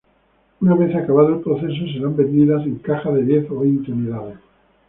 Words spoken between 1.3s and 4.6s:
el proceso serán vendidas en cajas de diez o veinte unidades.